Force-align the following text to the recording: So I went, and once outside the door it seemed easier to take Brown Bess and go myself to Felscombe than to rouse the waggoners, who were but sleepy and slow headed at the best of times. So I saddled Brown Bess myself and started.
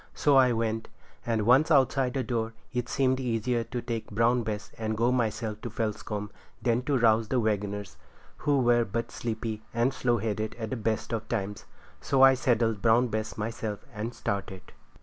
So 0.15 0.35
I 0.35 0.51
went, 0.51 0.87
and 1.27 1.45
once 1.45 1.69
outside 1.69 2.15
the 2.15 2.23
door 2.23 2.53
it 2.73 2.89
seemed 2.89 3.19
easier 3.19 3.63
to 3.65 3.83
take 3.83 4.09
Brown 4.09 4.41
Bess 4.41 4.71
and 4.79 4.97
go 4.97 5.11
myself 5.11 5.61
to 5.61 5.69
Felscombe 5.69 6.31
than 6.59 6.81
to 6.85 6.97
rouse 6.97 7.27
the 7.27 7.39
waggoners, 7.39 7.97
who 8.37 8.61
were 8.61 8.83
but 8.83 9.11
sleepy 9.11 9.61
and 9.75 9.93
slow 9.93 10.17
headed 10.17 10.55
at 10.55 10.71
the 10.71 10.75
best 10.75 11.13
of 11.13 11.29
times. 11.29 11.65
So 12.01 12.23
I 12.23 12.33
saddled 12.33 12.81
Brown 12.81 13.09
Bess 13.09 13.37
myself 13.37 13.85
and 13.93 14.15
started. 14.15 14.71